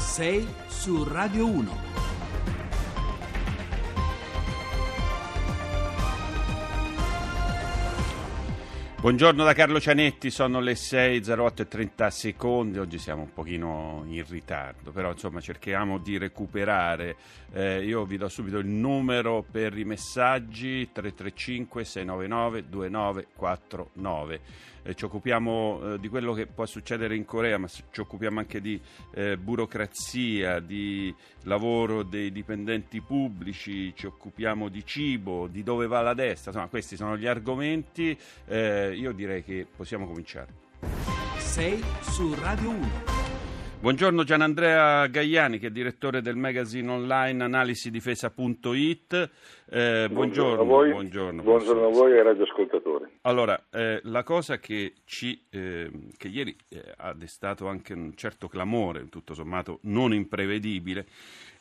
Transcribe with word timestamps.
6 0.00 0.46
su 0.68 1.04
Radio 1.04 1.46
1. 1.46 1.89
Buongiorno 9.00 9.44
da 9.44 9.54
Carlo 9.54 9.80
Cianetti, 9.80 10.28
sono 10.28 10.60
le 10.60 10.74
6.08 10.74 11.60
e 11.62 11.68
30 11.68 12.10
secondi, 12.10 12.78
oggi 12.78 12.98
siamo 12.98 13.22
un 13.22 13.32
pochino 13.32 14.04
in 14.06 14.22
ritardo, 14.28 14.90
però 14.90 15.12
insomma 15.12 15.40
cerchiamo 15.40 15.96
di 15.96 16.18
recuperare. 16.18 17.16
Eh, 17.50 17.82
io 17.82 18.04
vi 18.04 18.18
do 18.18 18.28
subito 18.28 18.58
il 18.58 18.66
numero 18.66 19.42
per 19.50 19.78
i 19.78 19.84
messaggi 19.84 20.90
335 20.92 21.82
699 21.82 22.68
2949. 22.68 24.40
Eh, 24.82 24.94
ci 24.94 25.04
occupiamo 25.04 25.94
eh, 25.94 25.98
di 25.98 26.08
quello 26.08 26.32
che 26.32 26.46
può 26.46 26.64
succedere 26.64 27.14
in 27.14 27.26
Corea, 27.26 27.58
ma 27.58 27.68
ci 27.68 28.00
occupiamo 28.00 28.38
anche 28.38 28.60
di 28.60 28.80
eh, 29.14 29.36
burocrazia, 29.36 30.58
di 30.58 31.14
lavoro 31.44 32.02
dei 32.02 32.32
dipendenti 32.32 33.00
pubblici, 33.02 33.94
ci 33.94 34.06
occupiamo 34.06 34.68
di 34.68 34.84
cibo, 34.84 35.48
di 35.48 35.62
dove 35.62 35.86
va 35.86 36.00
la 36.00 36.14
destra, 36.14 36.50
insomma 36.50 36.68
questi 36.68 36.96
sono 36.96 37.16
gli 37.16 37.26
argomenti, 37.26 38.16
eh, 38.90 38.94
io 38.94 39.12
direi 39.12 39.42
che 39.42 39.66
possiamo 39.74 40.06
cominciare. 40.06 40.48
6 41.38 41.82
su 42.00 42.34
Radio 42.34 42.70
1. 42.70 43.28
Buongiorno 43.80 44.24
Gianandrea 44.24 45.06
Gaiani 45.06 45.58
che 45.58 45.68
è 45.68 45.70
direttore 45.70 46.20
del 46.20 46.36
magazine 46.36 46.90
online 46.90 47.42
analisidifesa.it. 47.44 49.30
Eh, 49.70 50.06
buongiorno, 50.10 50.10
buongiorno, 50.10 50.60
a 50.60 50.64
voi, 50.64 50.90
buongiorno, 50.90 51.42
buongiorno 51.42 51.86
a 51.86 51.90
voi 51.90 52.12
e 52.12 52.22
radioascoltatori. 52.22 53.06
Allora, 53.22 53.58
eh, 53.70 54.00
la 54.02 54.22
cosa 54.22 54.58
che, 54.58 54.92
ci, 55.06 55.46
eh, 55.48 55.90
che 56.14 56.28
ieri 56.28 56.54
eh, 56.68 56.92
ha 56.94 57.14
destato 57.14 57.68
anche 57.68 57.94
un 57.94 58.14
certo 58.16 58.48
clamore, 58.48 59.08
tutto 59.08 59.32
sommato 59.32 59.78
non 59.84 60.12
imprevedibile, 60.12 61.06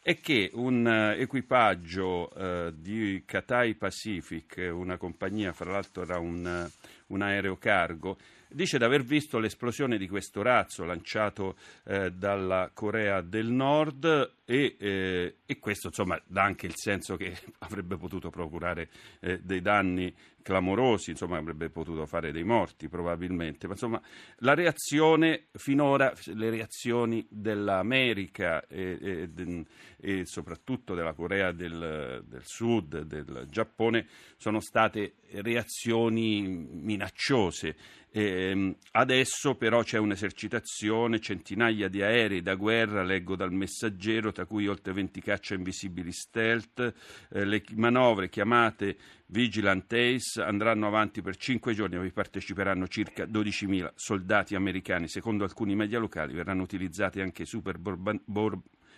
è 0.01 0.19
che 0.19 0.49
un 0.53 0.85
uh, 0.85 1.19
equipaggio 1.19 2.29
uh, 2.33 2.71
di 2.71 3.23
Cathay 3.25 3.75
Pacific, 3.75 4.69
una 4.71 4.97
compagnia, 4.97 5.51
fra 5.51 5.71
l'altro 5.71 6.03
era 6.03 6.19
un, 6.19 6.45
uh, 6.45 7.13
un 7.13 7.21
aereo 7.21 7.57
cargo, 7.57 8.17
dice 8.49 8.77
di 8.77 8.83
aver 8.83 9.03
visto 9.03 9.37
l'esplosione 9.37 9.97
di 9.97 10.07
questo 10.07 10.41
razzo 10.41 10.83
lanciato 10.83 11.55
eh, 11.85 12.11
dalla 12.11 12.71
Corea 12.73 13.21
del 13.21 13.51
Nord 13.51 14.37
e, 14.49 14.77
eh, 14.79 15.35
e, 15.45 15.59
questo 15.59 15.89
insomma 15.89 16.19
dà 16.25 16.41
anche 16.41 16.65
il 16.65 16.73
senso 16.75 17.15
che 17.15 17.37
avrebbe 17.59 17.97
potuto 17.97 18.31
procurare 18.31 18.89
eh, 19.19 19.39
dei 19.43 19.61
danni 19.61 20.11
clamorosi, 20.41 21.11
insomma 21.11 21.37
avrebbe 21.37 21.69
potuto 21.69 22.07
fare 22.07 22.31
dei 22.31 22.43
morti 22.43 22.87
probabilmente, 22.89 23.67
ma 23.67 23.73
insomma 23.73 24.01
la 24.37 24.55
reazione 24.55 25.49
finora, 25.53 26.11
le 26.33 26.49
reazioni 26.49 27.23
dell'America 27.29 28.65
e, 28.65 29.29
e, 29.35 29.65
e 29.99 30.25
soprattutto 30.25 30.95
della 30.95 31.13
Corea 31.13 31.51
del, 31.51 32.23
del 32.25 32.41
Sud, 32.43 33.03
del 33.03 33.45
Giappone, 33.51 34.07
sono 34.37 34.59
state 34.59 35.17
reazioni 35.33 36.41
minacciose. 36.47 37.75
Eh, 38.11 38.75
adesso 38.93 39.53
però 39.53 39.83
c'è 39.83 39.99
un'esercitazione, 39.99 41.19
centinaia 41.19 41.87
di 41.87 42.01
aerei 42.01 42.41
da 42.41 42.55
guerra, 42.55 43.03
leggo 43.03 43.35
dal 43.35 43.51
messaggero, 43.51 44.31
tra 44.39 44.45
cui 44.45 44.67
oltre 44.67 44.93
20 44.93 45.21
caccia 45.21 45.53
invisibili 45.53 46.13
stealth, 46.13 46.93
eh, 47.29 47.43
le 47.43 47.61
manovre 47.75 48.29
chiamate 48.29 48.95
Vigilant 49.25 49.91
Ace 49.91 50.41
andranno 50.41 50.87
avanti 50.87 51.21
per 51.21 51.35
5 51.35 51.73
giorni 51.73 51.97
a 51.97 51.99
cui 51.99 52.11
parteciperanno 52.11 52.87
circa 52.87 53.25
12.000 53.25 53.91
soldati 53.95 54.55
americani. 54.55 55.09
Secondo 55.09 55.43
alcuni 55.43 55.75
media 55.75 55.99
locali 55.99 56.33
verranno 56.33 56.61
utilizzati 56.61 57.19
anche 57.19 57.43
super 57.43 57.77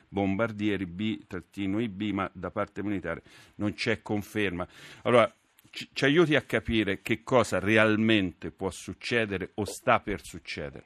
bombardieri 0.08 0.86
B-IB, 0.86 2.02
ma 2.14 2.30
da 2.32 2.52
parte 2.52 2.84
militare 2.84 3.24
non 3.56 3.74
c'è 3.74 4.04
conferma. 4.04 4.68
Allora, 5.04 5.34
ci, 5.72 5.90
ci 5.92 6.06
aiuti 6.06 6.36
a 6.36 6.42
capire 6.44 7.02
che 7.02 7.24
cosa 7.24 7.58
realmente 7.58 8.52
può 8.52 8.70
succedere 8.70 9.54
o 9.56 9.66
sta 9.66 10.00
per 10.02 10.24
succedere? 10.24 10.86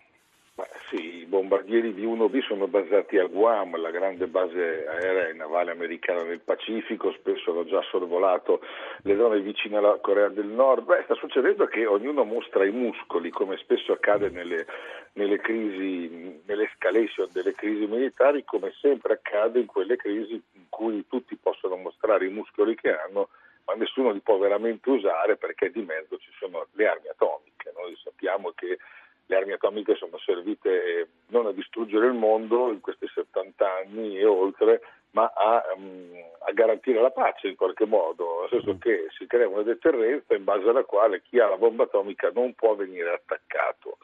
sì, 0.90 0.96
i 0.96 1.15
bombardieri 1.46 1.94
di 1.94 2.06
1B 2.06 2.42
sono 2.42 2.68
basati 2.68 3.20
a 3.20 3.28
Guam, 3.28 3.80
la 3.80 3.92
grande 3.92 4.26
base 4.26 4.88
aerea 4.88 5.28
e 5.28 5.34
navale 5.34 5.70
americana 5.70 6.24
nel 6.24 6.40
Pacifico, 6.40 7.12
spesso 7.12 7.52
hanno 7.52 7.66
già 7.66 7.82
sorvolato 7.84 8.62
le 9.04 9.16
zone 9.16 9.40
vicine 9.42 9.78
alla 9.78 10.00
Corea 10.02 10.30
del 10.30 10.48
Nord. 10.48 10.86
Beh, 10.86 11.04
sta 11.04 11.14
succedendo 11.14 11.68
che 11.68 11.86
ognuno 11.86 12.24
mostra 12.24 12.66
i 12.66 12.72
muscoli, 12.72 13.30
come 13.30 13.58
spesso 13.58 13.92
accade 13.92 14.30
nelle, 14.30 14.66
nelle 15.14 15.38
crisi, 15.38 16.42
nell'escalation 16.46 17.30
delle 17.32 17.54
crisi 17.54 17.86
militari, 17.86 18.44
come 18.44 18.74
sempre 18.82 19.14
accade 19.14 19.60
in 19.60 19.68
quelle 19.68 19.98
crisi 19.98 20.42
in 20.54 20.66
cui 20.70 21.06
tutti 21.08 21.36
possono 21.36 21.76
mostrare 21.76 22.26
i 22.26 22.30
muscoli 22.30 22.76
che 22.76 22.92
hanno 22.92 23.30
ma 23.68 23.74
nessuno 23.74 24.12
li 24.12 24.20
può 24.20 24.38
veramente 24.38 24.88
usare 24.92 25.38
perché 25.38 25.72
di 25.72 25.82
mezzo 25.82 26.20
ci 26.20 26.30
sono 26.38 26.68
le 26.74 26.88
armi 26.88 27.08
atomiche. 27.08 27.74
Noi 27.76 27.96
sappiamo 27.96 28.52
che 28.52 28.78
le 29.28 29.36
armi 29.36 29.54
atomiche 29.54 29.96
sono 29.96 30.18
servite 30.18 30.70
eh, 30.70 31.08
non 31.28 31.48
a 31.48 31.52
distruggere 31.52 32.08
il 32.08 32.14
mondo 32.14 32.72
in 32.72 32.80
questi 32.80 33.08
70 33.08 33.76
anni 33.84 34.18
e 34.18 34.26
oltre, 34.26 34.82
ma 35.12 35.32
a, 35.34 35.64
um, 35.76 36.12
a, 36.48 36.52
garantire 36.52 37.02
la 37.02 37.12
pace 37.12 37.48
in 37.48 37.56
qualche 37.56 37.86
modo, 37.86 38.42
nel 38.42 38.50
senso 38.50 38.78
che 38.78 39.08
si 39.18 39.26
crea 39.26 39.48
una 39.48 39.64
deterrenza 39.64 40.36
in 40.36 40.44
base 40.44 40.70
alla 40.70 40.84
quale 40.84 41.22
chi 41.22 41.40
ha 41.40 41.50
la 41.50 41.58
bomba 41.58 41.84
atomica 41.84 42.32
non 42.34 42.54
può 42.54 42.76
venire 42.76 43.14
attaccato 43.14 43.98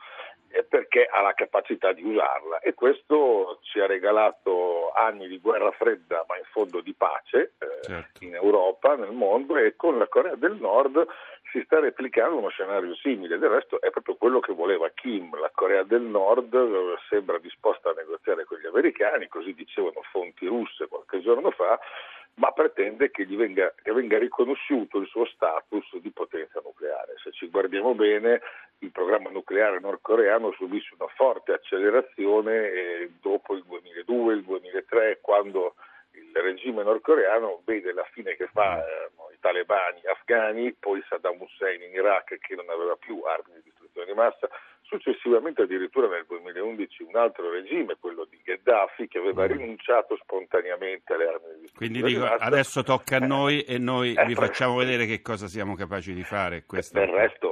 perché 0.68 1.06
ha 1.06 1.22
la 1.22 1.34
capacità 1.34 1.94
di 1.94 2.04
usarla 2.04 2.60
e 2.60 2.74
questo 2.74 3.60
ci 3.62 3.80
ha 3.80 3.86
regalato 3.86 4.92
anni 4.92 5.28
di 5.28 5.40
guerra 5.40 5.72
fredda 5.72 6.26
ma 6.28 6.38
in 6.38 6.44
fondo 6.52 6.82
di 6.82 6.94
pace 6.94 7.54
eh, 7.58 7.84
certo. 7.84 8.24
in 8.24 8.36
Europa, 8.36 8.96
nel 8.96 9.12
mondo 9.12 9.56
e 9.56 9.76
con 9.76 9.98
la 9.98 10.08
Corea 10.08 10.36
del 10.36 10.56
Nord 10.60 11.06
si 11.52 11.62
sta 11.66 11.80
replicando 11.80 12.38
uno 12.38 12.50
scenario 12.50 12.96
simile, 12.96 13.38
del 13.38 13.50
resto 13.50 13.82
è 13.82 13.90
proprio 13.90 14.16
quello 14.16 14.40
che 14.40 14.54
voleva 14.54 14.90
Kim, 14.90 15.38
la 15.38 15.52
Corea 15.54 15.84
del 15.84 16.02
Nord 16.02 16.56
sembra 17.10 17.38
disposta 17.40 17.90
a 17.90 17.94
negoziare 17.94 18.46
con 18.46 18.58
gli 18.58 18.66
americani, 18.66 19.28
così 19.28 19.54
dicevano 19.54 20.02
fonti 20.12 20.48
russe 20.48 20.88
qualche 20.88 21.22
giorno 21.22 21.52
fa, 21.52 21.78
ma 22.36 22.52
pretende 22.52 23.12
che, 23.12 23.26
venga, 23.26 23.74
che 23.82 23.92
venga 23.92 24.18
riconosciuto 24.18 25.00
il 25.00 25.08
suo 25.08 25.26
status 25.26 25.98
di 25.98 26.10
potenza 26.12 26.62
nucleare. 26.64 27.16
Se 27.22 27.32
ci 27.34 27.50
guardiamo 27.50 27.94
bene, 27.94 28.42
il 28.80 28.92
programma 28.92 29.30
nucleare 29.30 29.80
nordcoreano 29.80 30.54
subisce 30.54 30.96
una 30.98 31.12
forte 31.16 31.52
accelerazione 31.52 32.72
eh, 32.72 33.12
dopo 33.22 33.56
il 33.56 33.64
2002, 33.68 34.34
il 34.36 34.44
2003, 34.44 35.20
quando 35.22 35.76
il 36.12 36.32
regime 36.34 36.84
nordcoreano 36.84 37.62
vede 37.66 37.92
la 37.92 38.08
fine 38.12 38.36
che 38.36 38.48
fa 38.48 38.80
eh, 38.80 39.10
talebani 39.42 40.02
afghani, 40.06 40.74
poi 40.80 41.04
Saddam 41.10 41.42
Hussein 41.42 41.82
in 41.82 41.94
Iraq 41.94 42.38
che 42.38 42.56
non 42.56 42.70
aveva 42.70 42.96
più 42.96 43.22
armi 43.24 43.56
di 43.56 43.64
distruzione 43.66 44.08
di 44.08 44.14
massa, 44.14 44.48
successivamente 44.84 45.64
addirittura 45.64 46.08
nel 46.08 46.26
2011 46.28 47.04
un 47.04 47.16
altro 47.16 47.50
regime, 47.50 47.98
quello 48.00 48.26
di 48.30 48.40
Gheddafi, 48.44 49.08
che 49.08 49.18
aveva 49.18 49.46
mm. 49.46 49.52
rinunciato 49.52 50.18
spontaneamente 50.22 51.14
alle 51.14 51.28
armi 51.28 51.48
di 51.56 51.62
distruzione 51.62 51.92
Quindi 51.92 52.02
dico, 52.04 52.26
adesso 52.26 52.84
tocca 52.84 53.18
a 53.18 53.26
noi 53.26 53.64
e 53.64 53.78
noi 53.78 54.16
vi 54.26 54.36
facciamo 54.36 54.76
vedere 54.76 55.06
che 55.06 55.22
cosa 55.22 55.48
siamo 55.48 55.76
capaci 55.76 56.14
di 56.14 56.24
fare. 56.24 56.64
Questa... 56.66 57.00
Del 57.00 57.10
resto 57.10 57.51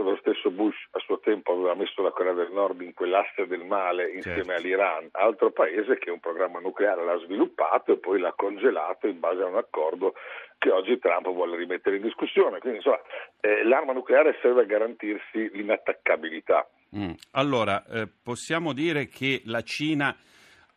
resto 0.00 0.02
lo 0.02 0.16
stesso 0.16 0.50
Bush 0.50 0.76
a 0.92 0.98
suo 1.00 1.20
tempo 1.20 1.52
aveva 1.52 1.74
messo 1.74 2.02
la 2.02 2.10
Corea 2.10 2.32
del 2.32 2.50
Nord 2.50 2.80
in 2.80 2.94
quell'asse 2.94 3.46
del 3.46 3.64
male 3.64 4.10
insieme 4.10 4.42
certo. 4.42 4.52
all'Iran, 4.52 5.08
altro 5.12 5.50
paese 5.50 5.98
che 5.98 6.10
un 6.10 6.20
programma 6.20 6.60
nucleare 6.60 7.04
l'ha 7.04 7.18
sviluppato 7.18 7.92
e 7.92 7.98
poi 7.98 8.20
l'ha 8.20 8.32
congelato 8.34 9.06
in 9.06 9.20
base 9.20 9.42
a 9.42 9.46
un 9.46 9.56
accordo 9.56 10.14
che 10.58 10.70
oggi 10.70 10.98
Trump 10.98 11.28
vuole 11.30 11.56
rimettere 11.56 11.96
in 11.96 12.02
discussione. 12.02 12.58
Quindi 12.58 12.78
insomma, 12.78 13.00
eh, 13.40 13.64
l'arma 13.64 13.92
nucleare 13.92 14.38
serve 14.42 14.62
a 14.62 14.66
garantirsi 14.66 15.50
l'inattaccabilità. 15.52 16.68
Mm. 16.96 17.12
Allora, 17.32 17.84
eh, 17.86 18.08
possiamo 18.22 18.72
dire 18.72 19.06
che 19.06 19.42
la 19.44 19.62
Cina 19.62 20.14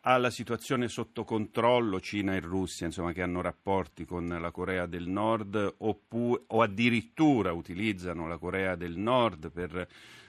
ha 0.06 0.18
la 0.18 0.30
situazione 0.30 0.88
sotto 0.88 1.24
controllo, 1.24 1.98
Cina 1.98 2.34
e 2.34 2.40
Russia, 2.40 2.86
insomma, 2.86 3.12
che 3.12 3.22
hanno 3.22 3.40
rapporti 3.40 4.04
con 4.04 4.26
la 4.28 4.50
Corea 4.50 4.86
del 4.86 5.08
Nord 5.08 5.76
oppu- 5.78 6.44
o 6.48 6.60
addirittura 6.60 7.52
utilizzano 7.52 8.28
la 8.28 8.36
Corea 8.36 8.74
del 8.74 8.96
Nord 8.98 9.50
per 9.50 9.86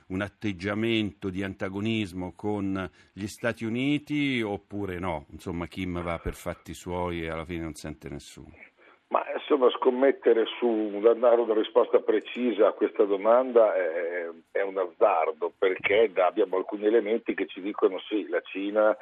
un 0.08 0.22
atteggiamento 0.22 1.30
di 1.30 1.44
antagonismo 1.44 2.34
con 2.36 2.90
gli 3.12 3.28
Stati 3.28 3.66
Uniti 3.66 4.42
oppure 4.42 4.98
no? 4.98 5.26
Insomma, 5.32 5.68
Kim 5.68 6.02
va 6.02 6.20
per 6.20 6.36
fatti 6.36 6.74
suoi 6.74 7.24
e 7.24 7.30
alla 7.30 7.46
fine 7.46 7.64
non 7.64 7.74
sente 7.74 8.08
nessuno. 8.08 8.54
Ma 9.10 9.24
insomma, 9.34 9.70
scommettere 9.72 10.46
su 10.58 11.00
dare 11.02 11.42
una 11.42 11.54
risposta 11.54 12.00
precisa 12.00 12.68
a 12.68 12.72
questa 12.72 13.04
domanda 13.04 13.76
è, 13.76 14.30
è 14.52 14.62
un 14.62 14.78
azzardo 14.78 15.52
perché 15.58 16.10
abbiamo 16.16 16.56
alcuni 16.56 16.86
elementi 16.86 17.34
che 17.34 17.46
ci 17.46 17.62
dicono 17.62 18.00
sì, 18.08 18.26
la 18.30 18.42
Cina 18.42 18.96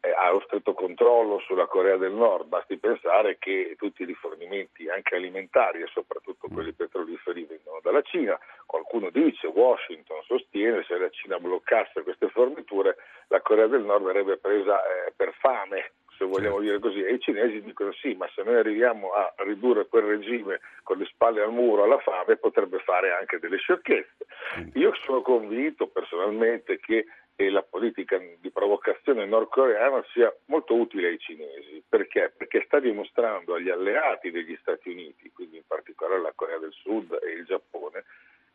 ha 0.00 0.30
lo 0.30 0.40
stretto 0.40 0.72
controllo 0.72 1.38
sulla 1.40 1.66
Corea 1.66 1.96
del 1.96 2.12
Nord, 2.12 2.48
basti 2.48 2.78
pensare 2.78 3.36
che 3.38 3.74
tutti 3.78 4.02
i 4.02 4.06
rifornimenti 4.06 4.88
anche 4.88 5.16
alimentari 5.16 5.82
e 5.82 5.88
soprattutto 5.92 6.48
mm. 6.50 6.54
quelli 6.54 6.72
petroliferi 6.72 7.44
vengono 7.44 7.80
dalla 7.82 8.02
Cina, 8.02 8.38
qualcuno 8.64 9.10
dice, 9.10 9.46
Washington 9.46 10.22
sostiene 10.24 10.82
se 10.84 10.96
la 10.96 11.10
Cina 11.10 11.38
bloccasse 11.38 12.02
queste 12.02 12.28
forniture 12.28 12.96
la 13.28 13.40
Corea 13.40 13.66
del 13.66 13.84
Nord 13.84 14.04
verrebbe 14.04 14.38
presa 14.38 14.80
eh, 14.82 15.12
per 15.14 15.34
fame, 15.38 15.92
se 16.16 16.24
vogliamo 16.24 16.60
certo. 16.60 16.60
dire 16.60 16.78
così, 16.78 17.02
e 17.02 17.14
i 17.14 17.20
cinesi 17.20 17.62
dicono 17.62 17.92
sì, 17.92 18.14
ma 18.14 18.28
se 18.34 18.42
noi 18.42 18.56
arriviamo 18.56 19.12
a 19.12 19.32
ridurre 19.38 19.86
quel 19.86 20.04
regime 20.04 20.60
con 20.82 20.98
le 20.98 21.06
spalle 21.06 21.42
al 21.42 21.52
muro 21.52 21.84
alla 21.84 21.98
fame 21.98 22.36
potrebbe 22.36 22.78
fare 22.80 23.12
anche 23.12 23.38
delle 23.38 23.56
sciocchezze. 23.56 24.26
Mm. 24.58 24.68
Io 24.74 24.94
sono 25.04 25.22
convinto 25.22 25.86
personalmente 25.86 26.78
che 26.78 27.06
e 27.40 27.48
la 27.48 27.62
politica 27.62 28.20
di 28.38 28.50
provocazione 28.50 29.24
nordcoreana 29.24 30.04
sia 30.12 30.30
molto 30.46 30.74
utile 30.74 31.08
ai 31.08 31.18
cinesi. 31.18 31.82
Perché? 31.88 32.30
Perché 32.36 32.64
sta 32.66 32.78
dimostrando 32.78 33.54
agli 33.54 33.70
alleati 33.70 34.30
degli 34.30 34.54
Stati 34.60 34.90
Uniti, 34.90 35.32
quindi 35.32 35.56
in 35.56 35.62
particolare 35.66 36.20
la 36.20 36.32
Corea 36.34 36.58
del 36.58 36.72
Sud 36.72 37.18
e 37.22 37.30
il 37.30 37.46
Giappone, 37.46 38.04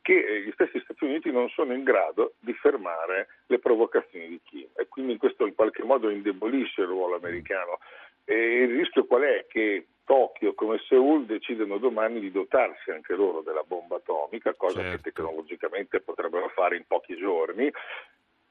che 0.04 0.20
eh, 0.20 0.42
gli 0.42 0.52
stessi 0.52 0.80
Stati 0.82 1.04
Uniti 1.04 1.32
non 1.32 1.50
sono 1.50 1.74
in 1.74 1.84
grado 1.84 2.36
di 2.38 2.54
fermare 2.54 3.30
le 3.48 3.58
provocazioni 3.58 4.28
di 4.28 4.40
Kim 4.44 4.68
e 4.76 4.88
quindi 4.88 5.18
questo 5.18 5.48
in 5.48 5.56
qualche 5.56 5.82
modo 5.82 6.12
indebolisce 6.12 6.82
il 6.82 6.88
ruolo 6.88 7.16
americano. 7.16 7.80
E 8.24 8.36
il 8.36 8.76
rischio 8.78 9.06
qual 9.06 9.24
è? 9.24 9.48
Che 9.48 9.88
Tokyo 10.06 10.54
come 10.54 10.80
Seoul 10.88 11.26
decidono 11.26 11.78
domani 11.80 12.20
di 12.20 12.32
dotarsi 12.32 12.92
anche 12.92 13.16
loro 13.16 13.42
della 13.42 13.64
bomba 13.64 13.96
atomica, 13.96 14.54
cosa 14.54 14.82
certo. 14.82 14.96
che 14.96 15.02
tecnologicamente 15.12 16.00
potrebbero 16.00 16.48
fare 16.50 16.78
in 16.78 16.86
pochi 16.86 17.18
giorni, 17.18 17.72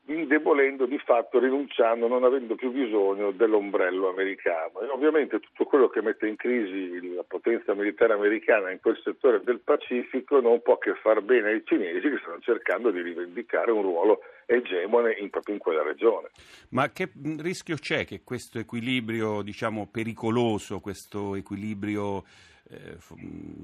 indebolendo 0.06 0.84
di 0.86 0.98
fatto, 0.98 1.38
rinunciando, 1.38 2.06
non 2.08 2.24
avendo 2.24 2.54
più 2.54 2.70
bisogno 2.70 3.30
dell'ombrello 3.30 4.08
americano. 4.08 4.80
E 4.80 4.88
ovviamente 4.88 5.40
tutto 5.40 5.64
quello 5.64 5.88
che 5.88 6.02
mette 6.02 6.26
in 6.26 6.36
crisi 6.36 7.14
la 7.14 7.24
potenza 7.26 7.74
militare 7.74 8.12
americana 8.12 8.70
in 8.70 8.80
quel 8.80 9.00
settore 9.02 9.40
del 9.42 9.60
Pacifico 9.60 10.40
non 10.40 10.60
può 10.62 10.76
che 10.78 10.94
far 10.94 11.22
bene 11.22 11.50
ai 11.50 11.62
cinesi 11.64 12.00
che 12.00 12.18
stanno 12.20 12.40
cercando 12.40 12.90
di 12.90 13.00
rivendicare 13.00 13.70
un 13.70 13.82
ruolo 13.82 14.20
egemone 14.46 15.16
in, 15.18 15.30
proprio 15.30 15.54
in 15.54 15.60
quella 15.60 15.82
regione. 15.82 16.28
Ma 16.70 16.90
che 16.90 17.10
rischio 17.38 17.76
c'è 17.76 18.04
che 18.04 18.20
questo 18.22 18.58
equilibrio, 18.58 19.42
diciamo, 19.42 19.88
pericoloso, 19.90 20.80
questo 20.80 21.34
equilibrio 21.34 22.24
eh, 22.70 22.96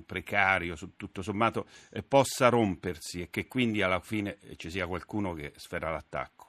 precario, 0.06 0.74
tutto 0.96 1.22
sommato, 1.22 1.66
eh, 1.92 2.02
possa 2.02 2.48
rompersi 2.48 3.22
e 3.22 3.28
che 3.30 3.46
quindi 3.48 3.82
alla 3.82 4.00
fine 4.00 4.38
ci 4.56 4.70
sia 4.70 4.86
qualcuno 4.86 5.32
che 5.34 5.52
sferra 5.56 5.90
l'attacco? 5.90 6.48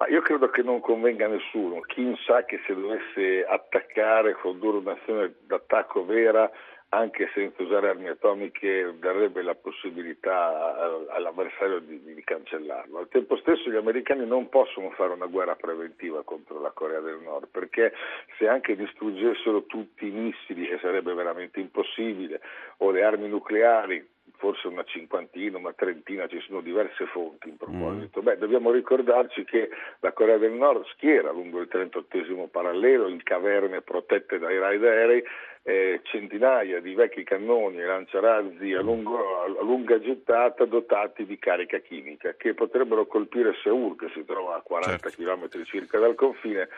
Ma 0.00 0.08
io 0.08 0.22
credo 0.22 0.48
che 0.48 0.62
non 0.62 0.80
convenga 0.80 1.26
a 1.26 1.28
nessuno. 1.28 1.80
Chi 1.80 2.16
sa 2.24 2.44
che 2.44 2.58
se 2.66 2.74
dovesse 2.74 3.44
attaccare, 3.44 4.32
condurre 4.32 4.78
un'azione 4.78 5.34
d'attacco 5.46 6.06
vera, 6.06 6.50
anche 6.92 7.30
senza 7.34 7.62
usare 7.62 7.88
armi 7.88 8.08
atomiche 8.08 8.94
darebbe 8.98 9.42
la 9.42 9.54
possibilità 9.54 11.06
all'avversario 11.10 11.78
di, 11.78 12.02
di, 12.02 12.24
cancellarlo. 12.24 12.98
Al 12.98 13.08
tempo 13.08 13.36
stesso 13.36 13.70
gli 13.70 13.76
americani 13.76 14.26
non 14.26 14.48
possono 14.48 14.90
fare 14.90 15.12
una 15.12 15.26
guerra 15.26 15.54
preventiva 15.54 16.24
contro 16.24 16.60
la 16.60 16.70
Corea 16.70 16.98
del 17.00 17.20
Nord 17.22 17.46
perché 17.48 17.92
se 18.38 18.48
anche 18.48 18.74
distruggessero 18.74 19.64
tutti 19.66 20.06
i 20.06 20.10
missili, 20.10 20.68
e 20.68 20.78
sarebbe 20.80 21.14
veramente 21.14 21.60
impossibile, 21.60 22.40
o 22.78 22.90
le 22.90 23.04
armi 23.04 23.28
nucleari, 23.28 24.04
forse 24.40 24.66
una 24.68 24.84
cinquantina, 24.84 25.58
una 25.58 25.74
trentina, 25.74 26.26
ci 26.26 26.40
sono 26.40 26.62
diverse 26.62 27.04
fonti 27.06 27.50
in 27.50 27.58
proposito. 27.58 28.20
Mm. 28.20 28.24
Beh, 28.24 28.38
dobbiamo 28.38 28.72
ricordarci 28.72 29.44
che 29.44 29.68
la 30.00 30.12
Corea 30.12 30.38
del 30.38 30.52
Nord 30.52 30.86
schiera 30.94 31.30
lungo 31.30 31.60
il 31.60 31.68
38 31.68 32.48
parallelo 32.50 33.06
in 33.06 33.22
caverne 33.22 33.82
protette 33.82 34.38
dai 34.38 34.58
raid 34.58 34.82
aerei 34.82 35.22
eh, 35.62 36.00
centinaia 36.04 36.80
di 36.80 36.94
vecchi 36.94 37.22
cannoni 37.22 37.80
e 37.80 37.84
lanciarazzi 37.84 38.72
a, 38.72 38.80
lungo, 38.80 39.42
a, 39.42 39.62
lunga 39.62 40.00
gittata 40.00 40.64
dotati 40.64 41.26
di 41.26 41.38
carica 41.38 41.78
chimica 41.78 42.34
che 42.34 42.54
potrebbero 42.54 43.06
colpire 43.06 43.54
Seoul 43.62 43.96
che 43.96 44.08
si 44.14 44.24
trova 44.24 44.56
a 44.56 44.62
40 44.62 45.10
certo. 45.10 45.22
km 45.22 45.64
circa 45.64 45.98
dal 45.98 46.14
confine 46.14 46.68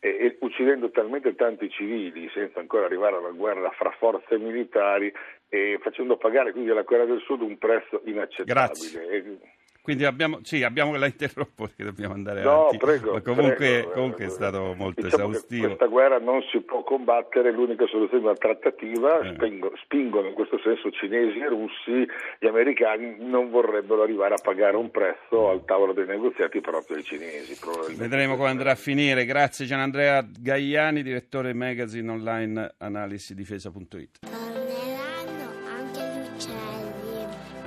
e, 0.00 0.08
e, 0.08 0.36
uccidendo 0.40 0.90
talmente 0.90 1.34
tanti 1.34 1.68
civili 1.70 2.30
senza 2.32 2.60
ancora 2.60 2.86
arrivare 2.86 3.16
alla 3.16 3.30
guerra 3.30 3.70
fra 3.70 3.90
forze 3.90 4.38
militari 4.38 5.12
e 5.48 5.78
facendo 5.82 6.16
pagare 6.16 6.52
quindi 6.52 6.70
alla 6.70 6.84
Corea 6.84 7.04
del 7.04 7.20
Sud 7.20 7.40
un 7.40 7.58
prezzo 7.58 8.02
inaccettabile. 8.04 9.08
E, 9.08 9.38
quindi 9.88 10.04
abbiamo, 10.04 10.40
sì, 10.42 10.62
abbiamo 10.64 10.94
la 10.96 11.06
interrompo 11.06 11.64
perché 11.64 11.82
dobbiamo 11.82 12.12
andare 12.12 12.42
no, 12.42 12.66
avanti. 12.66 12.76
Prego, 12.76 13.12
Ma 13.12 13.22
comunque, 13.22 13.54
prego, 13.56 13.90
comunque 13.92 14.26
è 14.26 14.28
stato 14.28 14.74
molto 14.76 15.00
diciamo 15.00 15.30
esaustivo. 15.30 15.66
Questa 15.68 15.86
guerra 15.86 16.18
non 16.18 16.42
si 16.52 16.60
può 16.60 16.82
combattere, 16.82 17.50
l'unica 17.52 17.86
soluzione 17.86 18.22
è 18.22 18.26
una 18.26 18.36
trattativa, 18.36 19.20
eh. 19.20 19.32
spingo, 19.32 19.72
spingono 19.82 20.28
in 20.28 20.34
questo 20.34 20.58
senso 20.62 20.90
cinesi 20.90 21.38
e 21.38 21.48
russi, 21.48 22.06
gli 22.38 22.46
americani 22.46 23.16
non 23.20 23.48
vorrebbero 23.48 24.02
arrivare 24.02 24.34
a 24.34 24.38
pagare 24.42 24.76
un 24.76 24.90
prezzo 24.90 25.48
al 25.48 25.64
tavolo 25.64 25.94
dei 25.94 26.04
negoziati 26.04 26.60
proprio 26.60 26.98
ai 26.98 27.04
cinesi. 27.04 27.58
Vedremo 27.96 28.36
come 28.36 28.50
andrà 28.50 28.72
a 28.72 28.76
finire. 28.76 29.24
Grazie 29.24 29.64
Gianandrea 29.64 30.22
Gaiani, 30.38 31.02
direttore 31.02 31.54
magazine 31.54 32.10
online 32.10 32.74
analisidifesa.it. 32.76 34.18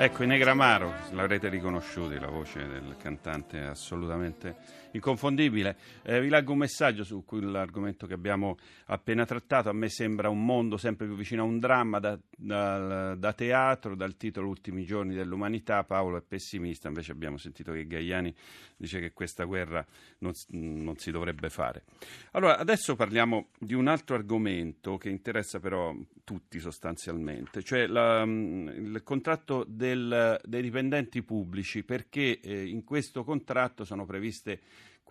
Ecco, 0.02 0.24
i 0.24 0.26
Negramaro, 0.26 0.92
l'avrete 1.12 1.48
riconosciuti, 1.48 2.18
la 2.18 2.26
voce 2.26 2.68
del 2.68 2.96
cantante 2.98 3.60
è 3.60 3.66
assolutamente 3.66 4.56
inconfondibile. 4.94 5.78
Eh, 6.02 6.20
vi 6.20 6.28
leggo 6.28 6.54
un 6.54 6.58
messaggio 6.58 7.04
su 7.04 7.24
l'argomento 7.40 8.08
che 8.08 8.16
abbiamo 8.16 8.58
appena 8.86 9.26
trattato. 9.26 9.70
A 9.70 9.74
me 9.74 9.90
sembra 9.90 10.28
un 10.30 10.44
mondo 10.44 10.78
sempre 10.78 11.06
più 11.06 11.16
vicino 11.16 11.44
a 11.44 11.46
un 11.46 11.60
dramma 11.60 12.00
da, 12.00 12.18
da, 12.36 13.14
da 13.14 13.34
teatro, 13.34 13.96
dal 13.96 14.18
titolo 14.18 14.48
Ultimi 14.48 14.86
giorni 14.86 15.14
dell'umanità. 15.14 15.84
Paolo 15.84 16.18
è 16.18 16.22
pessimista, 16.22 16.88
invece 16.88 17.12
abbiamo 17.12 17.38
sentito 17.38 17.72
che 17.72 17.86
Gaiani 17.86 18.34
dice 18.78 19.00
che 19.00 19.14
questa 19.14 19.44
guerra 19.44 19.86
non, 20.20 20.32
non 20.48 20.98
si 20.98 21.12
dovrebbe 21.12 21.50
fare. 21.50 21.84
Allora, 22.32 22.58
adesso 22.58 22.96
parliamo 22.96 23.50
di 23.60 23.76
un 23.76 23.88
altro 23.88 24.16
argomento 24.16 24.98
che 24.98 25.10
interessa 25.10 25.60
però 25.60 25.96
tutti 26.24 26.60
sostanzialmente, 26.60 27.62
cioè 27.62 27.88
la, 27.88 28.24
il 28.24 29.02
contratto 29.04 29.66
del, 29.68 29.91
dei 29.96 30.62
dipendenti 30.62 31.24
pubblici, 31.24 31.84
perché 31.84 32.40
eh, 32.40 32.66
in 32.66 32.84
questo 32.84 33.24
contratto 33.24 33.86
sono 33.86 34.06
previste 34.06 34.60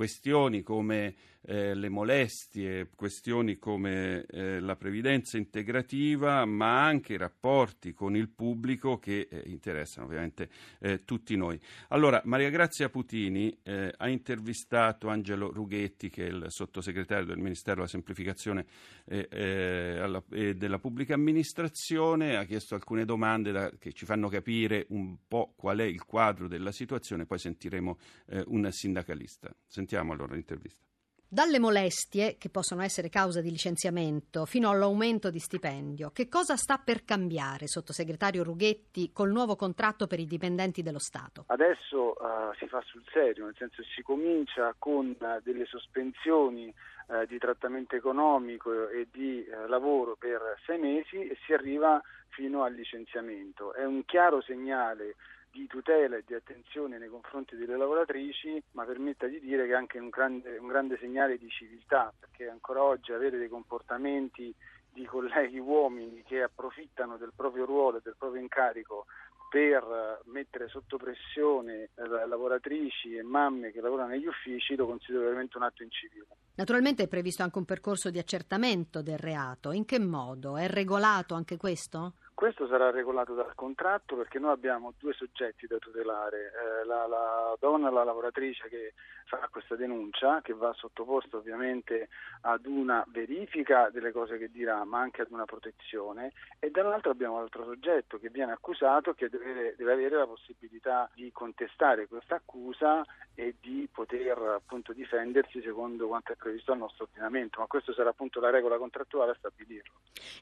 questioni 0.01 0.63
come 0.63 1.15
eh, 1.43 1.75
le 1.75 1.89
molestie, 1.91 2.89
questioni 2.95 3.59
come 3.59 4.25
eh, 4.27 4.59
la 4.59 4.77
previdenza 4.77 5.37
integrativa, 5.37 6.45
ma 6.47 6.85
anche 6.85 7.15
i 7.15 7.17
rapporti 7.19 7.93
con 7.93 8.17
il 8.17 8.31
pubblico 8.31 8.99
che 8.99 9.29
eh, 9.31 9.43
interessano 9.47 10.07
ovviamente 10.07 10.49
eh, 10.81 11.05
tutti 11.05 11.37
noi. 11.37 11.61
Allora, 11.89 12.21
Maria 12.25 12.49
Grazia 12.49 12.89
Putini 12.89 13.59
eh, 13.63 13.93
ha 13.95 14.09
intervistato 14.09 15.09
Angelo 15.09 15.53
Rughetti, 15.53 16.09
che 16.09 16.27
è 16.27 16.31
il 16.31 16.47
sottosegretario 16.49 17.27
del 17.27 17.39
Ministero 17.39 17.77
della 17.77 17.89
Semplificazione 17.89 18.65
eh, 19.05 19.99
alla, 20.01 20.23
e 20.31 20.55
della 20.55 20.79
Pubblica 20.79 21.13
Amministrazione, 21.13 22.37
ha 22.37 22.45
chiesto 22.45 22.75
alcune 22.75 23.05
domande 23.05 23.53
da, 23.53 23.71
che 23.79 23.93
ci 23.93 24.07
fanno 24.07 24.29
capire 24.29 24.87
un 24.91 25.17
po' 25.27 25.53
qual 25.57 25.79
è 25.79 25.85
il 25.85 26.05
quadro 26.05 26.49
della 26.49 26.73
situazione, 26.73 27.27
poi 27.27 27.39
sentiremo 27.39 27.99
un 28.47 28.71
sindacalista. 28.71 29.55
Sentiamo 29.91 30.13
allora 30.13 30.35
l'intervista. 30.35 30.85
Dalle 31.27 31.59
molestie, 31.59 32.37
che 32.39 32.49
possono 32.49 32.81
essere 32.83 33.09
causa 33.09 33.41
di 33.41 33.51
licenziamento, 33.51 34.45
fino 34.45 34.71
all'aumento 34.71 35.31
di 35.31 35.41
stipendio, 35.41 36.11
che 36.13 36.29
cosa 36.29 36.55
sta 36.55 36.79
per 36.79 37.05
cambiare, 37.05 37.67
sottosegretario 37.67 38.45
Rughetti, 38.45 39.11
col 39.13 39.33
nuovo 39.33 39.57
contratto 39.57 40.07
per 40.07 40.21
i 40.21 40.27
dipendenti 40.27 40.83
dello 40.83 41.01
Stato? 41.01 41.45
Adesso 41.49 42.15
uh, 42.21 42.55
si 42.57 42.69
fa 42.69 42.81
sul 42.83 43.03
serio, 43.13 43.47
nel 43.47 43.57
senso 43.59 43.83
si 43.83 44.03
comincia 44.03 44.73
con 44.79 45.17
uh, 45.19 45.41
delle 45.43 45.67
sospensioni 45.67 46.73
uh, 47.09 47.27
di 47.27 47.39
trattamento 47.39 47.97
economico 47.97 48.89
e 48.89 49.09
di 49.11 49.45
lavoro 49.67 50.15
per 50.17 50.41
sei 50.67 50.79
mesi 50.79 51.17
e 51.17 51.37
si 51.45 51.53
arriva 51.53 52.01
fino 52.29 52.63
al 52.63 52.75
licenziamento. 52.75 53.75
È 53.75 53.85
un 53.85 54.05
chiaro 54.05 54.41
segnale 54.41 55.17
di 55.51 55.67
tutela 55.67 56.17
e 56.17 56.25
di 56.27 56.35
attenzione 56.35 56.99
nei 56.99 57.09
confronti 57.09 57.57
delle 57.57 57.77
lavoratrici, 57.77 58.63
ma 58.73 58.85
permetta 58.85 59.27
di 59.27 59.41
dire 59.41 59.67
che 59.67 59.73
è 59.73 59.77
anche 59.77 59.99
un 59.99 60.09
grande, 60.09 60.59
un 60.59 60.69
grande 60.69 60.97
segnale 60.99 61.39
di 61.39 61.49
civiltà, 61.49 62.13
perché 62.19 62.49
ancora 62.49 62.83
oggi 62.83 63.13
avere 63.13 63.39
dei 63.39 63.49
comportamenti 63.49 64.55
di 64.93 65.05
colleghi 65.05 65.59
uomini 65.59 66.23
che 66.23 66.43
approfittano 66.43 67.17
del 67.17 67.33
proprio 67.35 67.65
ruolo 67.65 67.99
e 67.99 68.01
del 68.03 68.17
proprio 68.19 68.41
incarico 68.43 69.07
per 69.51 70.21
mettere 70.27 70.69
sotto 70.69 70.97
pressione 70.97 71.91
eh, 71.97 72.07
lavoratrici 72.07 73.17
e 73.17 73.23
mamme 73.23 73.73
che 73.73 73.81
lavorano 73.81 74.11
negli 74.11 74.27
uffici 74.27 74.77
lo 74.77 74.87
considero 74.87 75.25
veramente 75.25 75.57
un 75.57 75.65
atto 75.65 75.83
incivile. 75.83 76.27
Naturalmente 76.55 77.03
è 77.03 77.09
previsto 77.09 77.43
anche 77.43 77.59
un 77.59 77.65
percorso 77.65 78.11
di 78.11 78.19
accertamento 78.21 79.03
del 79.03 79.19
reato. 79.19 79.73
In 79.73 79.85
che 79.85 79.99
modo? 79.99 80.57
È 80.57 80.69
regolato 80.69 81.35
anche 81.35 81.57
questo? 81.57 82.15
Questo 82.41 82.67
sarà 82.67 82.91
regolato 82.91 83.35
dal 83.35 83.55
contratto 83.55 84.17
perché 84.17 84.39
noi 84.39 84.53
abbiamo 84.53 84.95
due 84.97 85.13
soggetti 85.13 85.67
da 85.67 85.77
tutelare, 85.77 86.51
eh, 86.81 86.87
la, 86.87 87.07
la, 87.07 87.55
donna, 87.61 87.91
la 87.91 88.03
lavoratrice 88.03 88.67
che 88.71 88.95
fa 89.31 89.49
questa 89.49 89.77
denuncia, 89.77 90.41
che 90.43 90.53
va 90.55 90.73
sottoposta 90.73 91.37
ovviamente 91.37 92.09
ad 92.41 92.67
una 92.67 93.05
verifica 93.09 93.89
delle 93.91 94.11
cose 94.11 94.39
che 94.39 94.51
dirà, 94.51 94.83
ma 94.85 94.99
anche 94.99 95.23
ad 95.23 95.31
una 95.31 95.45
protezione, 95.45 96.33
e 96.59 96.71
dall'altro 96.71 97.13
abbiamo 97.13 97.39
l'altro 97.39 97.65
soggetto 97.65 98.19
che 98.19 98.29
viene 98.29 98.51
accusato 98.51 99.15
che 99.15 99.29
deve, 99.29 99.75
deve 99.77 99.93
avere 99.93 100.17
la 100.17 100.27
possibilità 100.27 101.09
di 101.15 101.31
contestare 101.31 102.09
questa 102.09 102.35
accusa 102.35 103.05
e 103.35 103.55
di 103.61 103.89
poter 103.91 104.37
appunto 104.37 104.93
difendersi 104.93 105.63
secondo 105.63 106.09
quanto 106.09 106.33
è 106.33 106.37
previsto 106.37 106.73
dal 106.73 106.81
nostro 106.81 107.05
ordinamento, 107.05 107.61
ma 107.61 107.67
questo 107.67 107.93
sarà 107.93 108.11
appunto 108.11 108.41
la 108.41 108.51
regola 108.51 108.79
contrattuale 108.79 109.31
a 109.31 109.37
stabilirlo. 109.39 109.93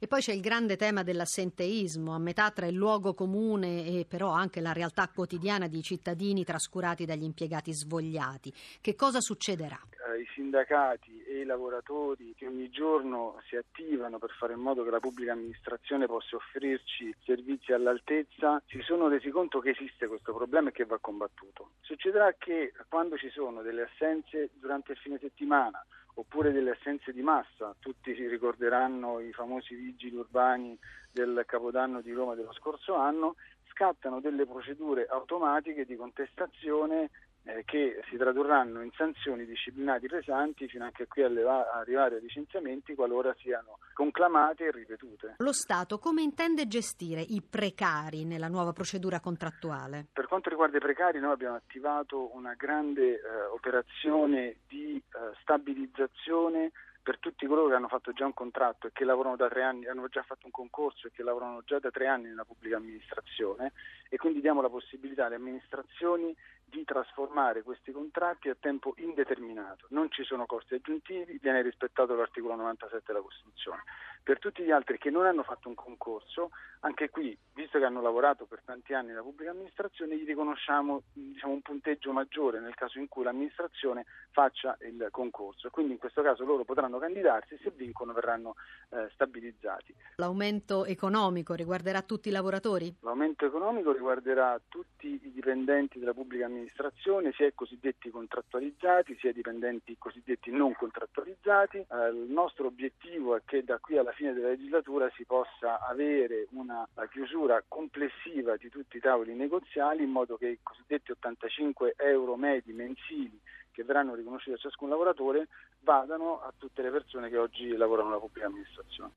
E 0.01 0.07
poi 0.07 0.21
c'è 0.21 0.33
il 0.33 0.41
grande 0.41 0.77
tema 0.77 1.03
dell'assenteismo, 1.03 2.15
a 2.15 2.19
metà 2.19 2.51
tra 2.51 2.67
il 2.67 2.75
luogo 2.75 3.13
comune 3.13 3.85
e 3.87 4.07
però 4.09 4.31
anche 4.31 4.61
la 4.61 4.73
realtà 4.73 5.09
quotidiana 5.09 5.69
di 5.69 5.83
cittadini 5.83 6.43
trascurati 6.45 7.05
dagli 7.05 7.25
impiegati 7.25 7.73
svogliati. 7.73 8.53
Che 8.81 8.95
cosa 8.95 9.21
succederà? 9.21 9.79
Eh, 10.09 10.21
I 10.21 10.29
sindacati 10.35 11.23
e 11.25 11.41
i 11.41 11.45
lavoratori 11.45 12.33
che 12.37 12.47
ogni 12.47 12.71
giorno 12.71 13.41
si 13.49 13.57
attivano 13.57 14.19
per 14.19 14.31
fare 14.31 14.55
in 14.55 14.61
modo 14.61 14.85
che 14.85 14.91
la 14.91 15.01
pubblica 15.01 15.33
amministrazione 15.33 16.07
possa 16.07 16.37
offrirci 16.37 17.15
servizi 17.25 17.73
all'altezza 17.73 18.63
si 18.67 18.81
sono 18.81 19.09
resi 19.09 19.31
conto 19.31 19.59
che 19.59 19.71
esiste 19.71 20.07
questo 20.07 20.33
problema 20.33 20.69
e 20.69 20.73
che 20.73 20.85
va 20.85 20.99
combattuto. 20.99 21.73
Succederà 21.81 22.35
che 22.39 22.73
quando 22.89 23.17
ci 23.17 23.31
sono 23.31 23.63
delle 23.63 23.83
assenze 23.83 24.51
durante 24.55 24.93
il 24.93 24.99
fine 24.99 25.19
settimana 25.19 25.85
oppure 26.15 26.53
delle 26.53 26.71
assenze 26.71 27.13
di 27.13 27.23
massa. 27.23 27.75
Tutti 27.79 28.15
si 28.15 28.27
ricorderanno 28.27 29.21
i 29.21 29.33
famosi 29.33 29.75
vigili 29.75 30.17
urbani 30.17 30.79
del 31.11 31.43
Capodanno 31.47 32.01
di 32.01 32.13
Roma 32.13 32.35
dello 32.35 32.53
scorso 32.53 32.95
anno, 32.95 33.37
scattano 33.71 34.21
delle 34.21 34.47
procedure 34.47 35.07
automatiche 35.07 35.85
di 35.85 35.97
contestazione 35.97 37.11
eh, 37.49 37.65
che 37.65 38.03
si 38.11 38.17
tradurranno 38.17 38.83
in 38.83 38.91
sanzioni 38.95 39.47
disciplinari 39.47 40.07
pesanti 40.07 40.69
fino 40.69 40.85
anche 40.85 41.07
qui 41.07 41.23
a 41.23 41.29
leva- 41.29 41.73
arrivare 41.73 42.17
a 42.17 42.19
licenziamenti 42.19 42.95
qualora 42.95 43.35
siano 43.39 43.79
conclamate 43.95 44.67
e 44.67 44.71
ripetute. 44.71 45.35
Lo 45.39 45.53
Stato 45.53 45.99
come 45.99 46.21
intende 46.21 46.69
gestire 46.69 47.23
i 47.23 47.43
precari 47.43 48.25
nella 48.25 48.49
nuova 48.49 48.73
procedura 48.73 49.21
contrattuale? 49.21 50.07
Per 50.13 50.27
quanto 50.27 50.51
riguarda 50.51 50.77
i 50.77 50.81
precari 50.81 51.21
noi 51.21 51.33
abbiamo 51.33 51.57
attivato 51.57 52.35
una 52.37 52.53
grande 52.55 53.15
eh, 53.15 53.21
operazione 53.51 54.57
di 54.69 54.97
eh, 54.97 55.35
stabilizzazione 55.41 56.71
per 57.09 57.21
tutti 57.21 57.47
coloro 57.47 57.69
che 57.69 57.75
hanno 57.75 57.89
fatto 57.89 58.13
già 58.13 58.27
un 58.27 58.35
contratto 58.35 58.87
e 58.87 58.91
che 58.93 59.07
lavorano 59.07 59.35
da 59.35 59.49
tre 59.49 59.63
anni, 59.63 59.87
hanno 59.87 60.09
già 60.09 60.23
fatto 60.23 60.45
un 60.45 60.53
concorso 60.53 61.07
e 61.07 61.11
che 61.11 61.23
lavorano 61.23 61.63
già 61.65 61.79
da 61.79 61.91
tre 61.91 62.07
anni 62.07 62.29
nella 62.29 62.45
pubblica 62.45 62.77
amministrazione 62.77 63.73
e 64.11 64.19
quindi 64.19 64.43
diamo 64.43 64.61
la 64.61 64.69
possibilità 64.69 65.25
alle 65.25 65.37
amministrazioni 65.37 66.37
di 66.67 66.85
trasformare 66.85 67.63
questi 67.63 67.93
contratti 67.93 68.51
a 68.51 68.57
tempo 68.61 68.93
indeterminato. 68.99 69.87
Non 69.89 70.11
ci 70.11 70.23
sono 70.23 70.45
costi 70.45 70.75
aggiuntivi, 70.75 71.39
viene 71.41 71.63
rispettato 71.63 72.15
l'articolo 72.15 72.57
97 72.57 73.05
della 73.07 73.23
Costituzione. 73.23 73.85
Per 74.29 74.39
tutti 74.41 74.63
gli 74.63 74.71
altri 74.71 74.99
che 74.99 75.09
non 75.09 75.25
hanno 75.25 75.43
fatto 75.43 75.69
un 75.69 75.75
concorso, 75.75 76.51
anche 76.81 77.09
qui, 77.09 77.35
visto 77.55 77.79
che 77.79 77.85
hanno 77.87 78.03
lavorato 78.03 78.45
per 78.45 78.61
tanti 78.63 78.93
anni 78.93 79.09
nella 79.09 79.23
pubblica 79.23 79.53
amministrazione, 79.53 80.19
gli 80.19 80.27
riconosciamo 80.27 81.05
diciamo, 81.15 81.55
un 81.55 81.63
punteggio 81.63 82.13
maggiore 82.13 82.61
nel 82.61 82.75
caso 82.75 82.99
in 82.99 83.09
cui 83.09 83.25
l'amministrazione 83.25 84.05
faccia 84.31 84.77
il 84.83 85.09
concorso. 85.11 85.71
Quindi 85.71 85.95
in 85.95 85.99
questo 85.99 86.21
caso 86.21 86.45
loro 86.45 86.65
potranno 86.65 86.99
candidarsi 86.99 87.55
e 87.55 87.59
se 87.63 87.73
vincono 87.75 88.13
verranno 88.13 88.57
eh, 88.91 89.09
stabilizzati. 89.15 89.95
L'aumento 90.17 90.85
economico 90.85 91.55
riguarderà 91.55 92.03
tutti 92.03 92.29
i 92.29 92.33
lavoratori? 92.33 92.97
L'aumento 93.01 93.47
economico 93.47 93.93
riguarderà 93.93 94.61
tutti 94.69 95.19
i 95.25 95.33
dipendenti 95.33 95.99
della 95.99 96.13
pubblica 96.13 96.45
amministrazione, 96.45 97.33
sia 97.33 97.47
i 97.47 97.55
cosiddetti 97.55 98.11
contrattualizzati, 98.11 99.17
sia 99.19 99.31
i 99.31 99.33
dipendenti 99.33 99.97
cosiddetti 99.99 100.51
non 100.51 100.75
contrattualizzati. 100.75 101.79
Eh, 101.79 102.09
il 102.11 102.27
nostro 102.29 102.67
obiettivo 102.67 103.35
è 103.35 103.41
che 103.47 103.65
da 103.65 103.79
qui 103.79 103.97
alla 103.97 104.13
fine 104.19 104.33
della 104.33 104.49
legislatura 104.49 105.09
si 105.15 105.25
possa 105.25 105.79
avere 105.79 106.49
una 106.51 106.85
chiusura 107.09 107.63
complessiva 107.69 108.57
di 108.57 108.69
tutti 108.69 108.97
i 108.97 109.01
tavoli 109.01 109.33
negoziali 109.35 110.03
in 110.03 110.11
modo 110.11 110.37
che 110.37 110.49
i 110.49 110.59
cosiddetti 110.61 111.13
85 111.13 111.95
euro 111.97 112.35
medi 112.35 112.73
mensili 112.73 113.41
che 113.71 113.85
verranno 113.85 114.17
riconosciuti 114.17 114.57
a 114.57 114.59
ciascun 114.59 114.89
lavoratore 114.89 115.47
vadano 115.83 116.41
a 116.41 116.53
tutte 116.57 116.83
le 116.83 116.91
persone 116.91 117.29
che 117.29 117.39
oggi 117.39 117.77
lavorano 117.77 118.09
nella 118.09 118.21
pubblica 118.21 118.47
amministrazione. 118.47 119.13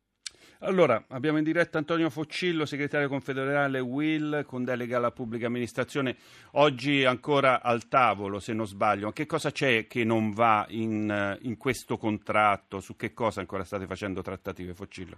Allora, 0.64 1.06
abbiamo 1.10 1.40
in 1.40 1.44
diretta 1.44 1.80
Antonio 1.80 2.12
Foccillo, 2.12 2.68
segretario 2.68 3.08
confederale 3.08 3.80
Will 3.80 4.46
con 4.46 4.64
delega 4.64 4.98
alla 4.98 5.10
pubblica 5.10 5.48
amministrazione, 5.48 6.16
oggi 6.52 7.04
ancora 7.04 7.64
al 7.64 7.88
tavolo 7.88 8.38
se 8.38 8.54
non 8.54 8.68
sbaglio. 8.68 9.12
Che 9.12 9.26
cosa 9.26 9.50
c'è 9.50 9.88
che 9.88 10.04
non 10.04 10.32
va 10.32 10.68
in, 10.70 11.40
in 11.42 11.58
questo 11.58 11.98
contratto? 11.98 12.80
Su 12.80 12.96
che 12.96 13.12
cosa 13.12 13.40
ancora 13.40 13.64
state 13.64 13.88
facendo 13.88 14.22
trattative, 14.22 14.76
Foccillo? 14.76 15.18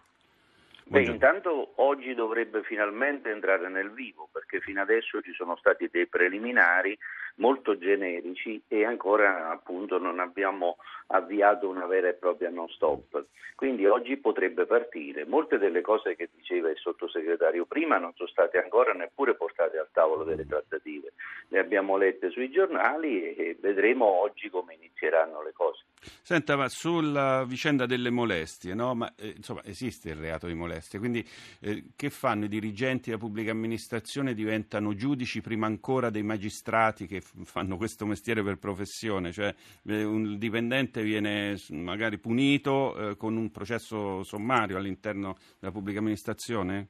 Beh, 0.85 1.03
intanto 1.03 1.73
oggi 1.75 2.13
dovrebbe 2.13 2.63
finalmente 2.63 3.29
entrare 3.29 3.67
nel 3.67 3.91
vivo 3.91 4.29
perché 4.31 4.61
fino 4.61 4.81
adesso 4.81 5.21
ci 5.21 5.33
sono 5.33 5.57
stati 5.57 5.89
dei 5.91 6.07
preliminari 6.07 6.97
molto 7.35 7.77
generici 7.77 8.61
e 8.67 8.85
ancora 8.85 9.49
appunto 9.49 9.97
non 9.97 10.19
abbiamo 10.19 10.77
avviato 11.07 11.67
una 11.67 11.85
vera 11.85 12.09
e 12.09 12.13
propria 12.13 12.49
non 12.49 12.67
stop. 12.69 13.25
Quindi 13.55 13.85
oggi 13.85 14.17
potrebbe 14.17 14.65
partire. 14.65 15.25
Molte 15.25 15.57
delle 15.57 15.81
cose 15.81 16.15
che 16.15 16.29
diceva 16.33 16.69
il 16.69 16.77
sottosegretario 16.77 17.65
prima 17.65 17.97
non 17.97 18.13
sono 18.15 18.29
state 18.29 18.57
ancora 18.57 18.93
neppure 18.93 19.35
portate 19.35 19.77
al 19.77 19.89
tavolo 19.91 20.23
delle 20.23 20.45
trattative. 20.45 21.13
Le 21.47 21.59
abbiamo 21.59 21.97
lette 21.97 22.29
sui 22.29 22.49
giornali 22.49 23.35
e 23.35 23.57
vedremo 23.59 24.05
oggi 24.05 24.49
come 24.49 24.73
inizieranno 24.73 25.41
le 25.43 25.53
cose. 25.53 25.83
Senta, 26.21 26.55
ma 26.55 26.69
sulla 26.69 27.43
vicenda 27.45 27.85
delle 27.85 28.09
molestie, 28.09 28.73
no? 28.73 28.93
ma, 28.95 29.13
eh, 29.15 29.33
insomma, 29.35 29.63
esiste 29.63 30.09
il 30.09 30.15
reato 30.15 30.47
di 30.47 30.53
molestie, 30.53 30.99
quindi 30.99 31.25
eh, 31.59 31.85
che 31.95 32.09
fanno 32.09 32.45
i 32.45 32.47
dirigenti 32.47 33.09
della 33.09 33.21
pubblica 33.21 33.51
amministrazione? 33.51 34.33
Diventano 34.33 34.93
giudici 34.95 35.41
prima 35.41 35.65
ancora 35.65 36.09
dei 36.09 36.23
magistrati 36.23 37.07
che 37.07 37.21
fanno 37.21 37.77
questo 37.77 38.05
mestiere 38.05 38.43
per 38.43 38.57
professione, 38.57 39.31
cioè 39.31 39.53
eh, 39.85 40.03
un 40.03 40.37
dipendente 40.37 41.03
viene 41.03 41.57
magari 41.69 42.17
punito 42.17 43.11
eh, 43.11 43.17
con 43.17 43.35
un 43.35 43.51
processo 43.51 44.23
sommario 44.23 44.77
all'interno 44.77 45.37
della 45.59 45.71
pubblica 45.71 45.99
amministrazione? 45.99 46.89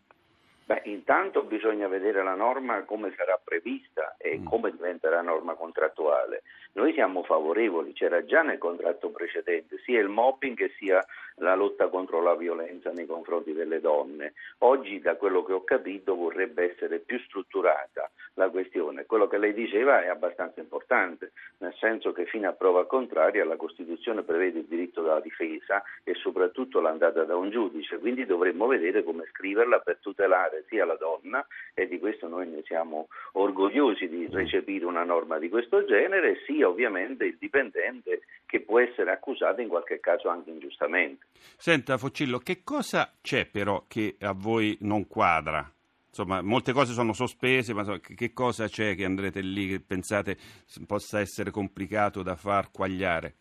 Beh, 0.65 0.81
intanto 0.85 1.43
bisogna 1.43 1.87
vedere 1.87 2.23
la 2.23 2.35
norma 2.35 2.83
come 2.83 3.13
sarà 3.17 3.39
prevista 3.43 4.15
e 4.17 4.39
mm. 4.39 4.45
come 4.45 4.71
diventerà 4.71 5.21
norma 5.21 5.55
contrattuale. 5.55 6.43
Noi 6.73 6.93
siamo 6.93 7.23
favorevoli, 7.23 7.91
c'era 7.91 8.23
già 8.23 8.41
nel 8.41 8.57
contratto 8.57 9.09
precedente 9.09 9.77
sia 9.83 9.99
il 9.99 10.07
mobbing 10.07 10.55
che 10.55 10.71
sia 10.77 11.05
la 11.37 11.55
lotta 11.55 11.87
contro 11.87 12.21
la 12.21 12.35
violenza 12.35 12.91
nei 12.91 13.05
confronti 13.05 13.53
delle 13.53 13.79
donne. 13.79 14.33
Oggi, 14.59 14.99
da 14.99 15.15
quello 15.15 15.43
che 15.43 15.53
ho 15.53 15.63
capito, 15.63 16.15
vorrebbe 16.15 16.71
essere 16.71 16.99
più 16.99 17.19
strutturata 17.19 18.09
la 18.35 18.49
questione. 18.49 19.05
Quello 19.05 19.27
che 19.27 19.37
lei 19.37 19.53
diceva 19.53 20.03
è 20.03 20.07
abbastanza 20.07 20.59
importante, 20.59 21.31
nel 21.59 21.73
senso 21.79 22.11
che 22.11 22.25
fino 22.25 22.49
a 22.49 22.53
prova 22.53 22.85
contraria 22.85 23.45
la 23.45 23.55
Costituzione 23.55 24.23
prevede 24.23 24.59
il 24.59 24.65
diritto 24.65 25.01
della 25.01 25.19
difesa 25.19 25.83
e 26.03 26.13
soprattutto 26.15 26.79
l'andata 26.79 27.23
da 27.23 27.35
un 27.35 27.49
giudice, 27.49 27.99
quindi 27.99 28.25
dovremmo 28.25 28.67
vedere 28.67 29.03
come 29.03 29.25
scriverla 29.31 29.79
per 29.79 29.97
tutelare 30.01 30.65
sia 30.67 30.85
la 30.85 30.95
donna 30.95 31.45
e 31.73 31.87
di 31.87 31.99
questo 31.99 32.27
noi 32.27 32.47
ne 32.47 32.63
siamo 32.63 33.07
orgogliosi 33.33 34.07
di 34.07 34.27
recepire 34.31 34.85
una 34.85 35.03
norma 35.03 35.37
di 35.37 35.49
questo 35.49 35.85
genere, 35.85 36.41
sia 36.45 36.67
ovviamente 36.67 37.25
il 37.25 37.37
dipendente 37.37 38.21
che 38.45 38.61
può 38.61 38.79
essere 38.79 39.11
accusato 39.11 39.61
in 39.61 39.67
qualche 39.67 39.99
caso 39.99 40.29
anche 40.29 40.49
ingiustamente. 40.49 41.22
Senta 41.57 41.97
Foccillo, 41.97 42.39
che 42.39 42.61
cosa 42.63 43.13
c'è 43.21 43.45
però 43.45 43.85
che 43.87 44.17
a 44.19 44.33
voi 44.33 44.77
non 44.81 45.07
quadra? 45.07 45.71
Insomma, 46.07 46.41
molte 46.43 46.73
cose 46.73 46.93
sono 46.93 47.13
sospese, 47.13 47.73
ma 47.73 47.99
che 47.99 48.33
cosa 48.33 48.67
c'è 48.67 48.95
che 48.95 49.03
andrete 49.03 49.41
lì 49.41 49.67
che 49.67 49.79
pensate 49.79 50.37
possa 50.85 51.19
essere 51.19 51.49
complicato 51.49 52.21
da 52.21 52.35
far 52.35 52.69
quagliare? 52.71 53.33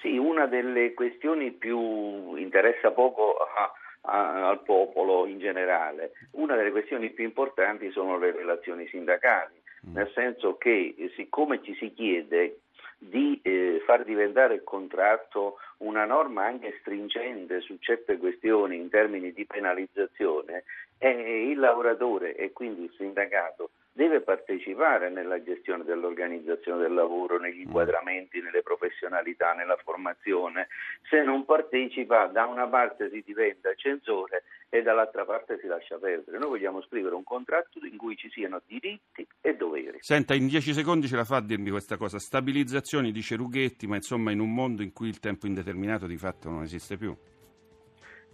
Sì, 0.00 0.16
una 0.16 0.46
delle 0.46 0.92
questioni 0.92 1.52
più 1.52 2.34
interessa 2.34 2.90
poco 2.90 3.36
a, 3.36 3.72
a, 4.10 4.48
al 4.48 4.62
popolo 4.64 5.26
in 5.26 5.38
generale. 5.38 6.12
Una 6.32 6.56
delle 6.56 6.72
questioni 6.72 7.10
più 7.10 7.24
importanti 7.24 7.90
sono 7.92 8.18
le 8.18 8.32
relazioni 8.32 8.88
sindacali, 8.88 9.54
mm. 9.86 9.94
nel 9.94 10.10
senso 10.14 10.56
che 10.56 10.94
siccome 11.14 11.62
ci 11.62 11.76
si 11.76 11.92
chiede 11.94 12.58
di 12.98 13.38
eh, 13.42 13.82
far 13.86 14.04
diventare 14.04 14.54
il 14.54 14.64
contratto 14.64 15.58
una 15.84 16.04
norma 16.04 16.44
anche 16.44 16.76
stringente 16.80 17.60
su 17.60 17.76
certe 17.78 18.18
questioni 18.18 18.76
in 18.76 18.88
termini 18.88 19.32
di 19.32 19.44
penalizzazione, 19.44 20.64
eh, 20.98 21.48
il 21.50 21.58
lavoratore 21.58 22.34
e 22.34 22.52
quindi 22.52 22.84
il 22.84 22.92
sindacato 22.96 23.70
deve 23.94 24.20
partecipare 24.22 25.08
nella 25.08 25.40
gestione 25.42 25.84
dell'organizzazione 25.84 26.82
del 26.82 26.92
lavoro, 26.92 27.38
negli 27.38 27.60
Mm. 27.60 27.66
inquadramenti, 27.66 28.40
nelle 28.40 28.62
professionalità, 28.62 29.52
nella 29.52 29.76
formazione. 29.76 30.66
Se 31.08 31.22
non 31.22 31.44
partecipa, 31.44 32.26
da 32.26 32.44
una 32.46 32.66
parte 32.66 33.08
si 33.10 33.22
diventa 33.24 33.72
censore 33.74 34.42
e 34.68 34.82
dall'altra 34.82 35.24
parte 35.24 35.58
si 35.60 35.68
lascia 35.68 35.96
perdere. 35.98 36.38
Noi 36.38 36.48
vogliamo 36.48 36.82
scrivere 36.82 37.14
un 37.14 37.22
contratto 37.22 37.78
in 37.86 37.96
cui 37.96 38.16
ci 38.16 38.28
siano 38.30 38.60
diritti 38.66 39.24
e 39.40 39.54
doveri. 39.54 39.98
Senta, 40.00 40.34
in 40.34 40.48
dieci 40.48 40.72
secondi 40.72 41.06
ce 41.06 41.14
la 41.14 41.24
fa 41.24 41.36
a 41.36 41.40
dirmi 41.40 41.70
questa 41.70 41.96
cosa. 41.96 42.18
Stabilizzazioni, 42.18 43.12
dice 43.12 43.36
Rughetti, 43.36 43.86
ma 43.86 43.94
insomma 43.94 44.32
in 44.32 44.40
un 44.40 44.52
mondo 44.52 44.82
in 44.82 44.92
cui 44.92 45.06
il 45.08 45.20
tempo 45.20 45.46
indeterminato 45.46 46.06
di 46.06 46.16
fatto 46.16 46.50
non 46.50 46.62
esiste 46.64 46.96
più. 46.96 47.16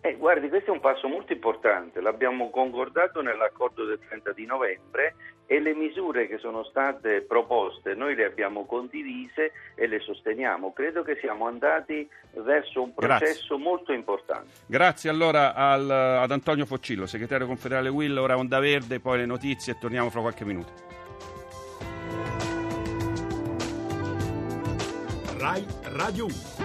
Eh, 0.03 0.17
guardi, 0.17 0.49
questo 0.49 0.71
è 0.71 0.73
un 0.73 0.81
passo 0.81 1.09
molto 1.09 1.33
importante, 1.35 2.01
l'abbiamo 2.01 2.49
concordato 2.49 3.21
nell'accordo 3.21 3.85
del 3.85 3.99
30 4.09 4.33
di 4.33 4.47
novembre 4.47 5.15
e 5.47 5.61
le 5.61 5.75
misure 5.75 6.27
che 6.27 6.39
sono 6.39 6.65
state 6.65 7.21
proposte 7.23 7.93
noi 7.95 8.15
le 8.15 8.25
abbiamo 8.25 8.65
condivise 8.65 9.53
e 9.75 9.87
le 9.87 10.01
sosteniamo. 10.01 10.73
Credo 10.73 11.03
che 11.03 11.19
siamo 11.21 11.47
andati 11.47 12.09
verso 12.33 12.83
un 12.83 12.93
Grazie. 12.97 13.27
processo 13.27 13.59
molto 13.59 13.93
importante. 13.93 14.49
Grazie 14.67 15.11
allora 15.11 15.55
al- 15.55 15.91
ad 15.91 16.31
Antonio 16.31 16.65
Foccillo, 16.65 17.05
segretario 17.07 17.47
confederale 17.47 17.91
Will, 17.91 18.17
ora 18.17 18.39
Onda 18.39 18.59
Verde, 18.59 19.01
poi 19.01 19.19
le 19.19 19.27
notizie 19.27 19.75
e 19.75 19.79
torniamo 19.79 20.09
fra 20.09 20.21
qualche 20.23 20.45
minuto. 20.47 20.73
Rai 25.37 25.67
Radio 25.95 26.25
1. 26.27 26.60